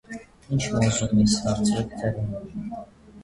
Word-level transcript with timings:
-Ի՞նչ 0.15 0.69
մոզու 0.75 1.09
միս,- 1.19 1.35
հարցրեց 1.43 1.93
ծերունին: 1.99 2.73